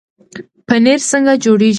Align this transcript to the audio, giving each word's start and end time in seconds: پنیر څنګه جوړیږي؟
پنیر 0.67 0.99
څنګه 1.11 1.33
جوړیږي؟ 1.45 1.69